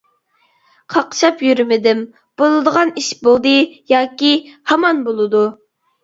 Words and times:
قاقشاپ 0.93 1.41
يۈرمىدىم، 1.47 1.99
بولىدىغان 2.41 2.91
ئىش 3.01 3.09
بولدى 3.27 3.51
ياكى 3.91 4.31
ھامان 4.73 5.05
بولىدۇ. 5.09 5.43